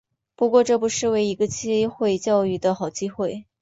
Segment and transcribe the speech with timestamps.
[0.35, 3.45] 不过这不失为一个机会教育的好机会